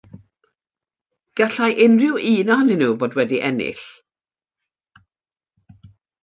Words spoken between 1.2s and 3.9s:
Gallai unrhyw un ohonyn nhw fod wedi ennill.